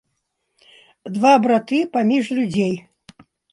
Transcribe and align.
Два 1.17 1.33
браты 1.45 1.79
паміж 1.99 2.25
людзей. 2.41 2.75